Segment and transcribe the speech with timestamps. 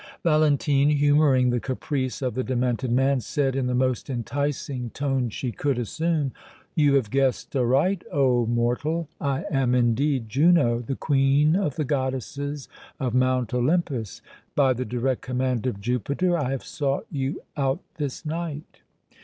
[0.23, 5.51] Valentine, humoring the caprice of the demented man, said, in the most enticing tone she
[5.51, 6.31] could assume:
[6.73, 8.47] "You have guessed aright, oh!
[8.47, 9.09] mortal!
[9.21, 12.67] I am, indeed, Juno, the Queen of the goddesses
[12.99, 14.23] of Mount Olympus!
[14.55, 18.81] By the direct command of Jupiter I have sought you out this night!"